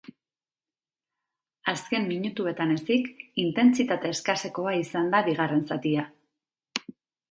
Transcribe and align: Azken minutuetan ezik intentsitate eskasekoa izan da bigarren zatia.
Azken 1.73 2.09
minutuetan 2.13 2.75
ezik 2.77 3.13
intentsitate 3.45 4.15
eskasekoa 4.17 4.77
izan 4.83 5.17
da 5.17 5.25
bigarren 5.33 5.67
zatia. 5.73 6.13